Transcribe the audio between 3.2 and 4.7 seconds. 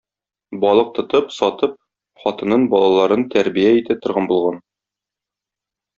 тәрбия итә торган булган.